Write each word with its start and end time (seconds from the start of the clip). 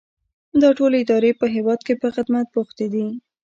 دا 0.61 0.69
ټولې 0.77 0.97
ادارې 1.01 1.31
په 1.39 1.45
هیواد 1.55 1.79
کې 1.87 1.93
په 2.01 2.07
خدمت 2.15 2.45
بوختې 2.53 2.85
دي. 2.93 3.07